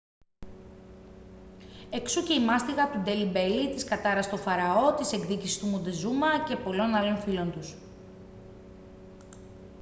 εξού 1.89 2.23
και 2.23 2.33
η 2.33 2.45
μάστιγα 2.45 2.89
του 2.91 2.99
ντέλι 2.99 3.25
μπέλι 3.25 3.73
της 3.73 3.83
κατάρας 3.83 4.29
του 4.29 4.37
φαραώ 4.37 4.93
της 4.93 5.13
εκδίκησης 5.13 5.59
του 5.59 5.67
μοντεζούμα 5.67 6.27
και 6.47 6.53
των 6.55 6.63
πολλών 6.63 6.93
άλλων 6.93 7.17
φίλων 7.17 7.51
τους 7.51 7.75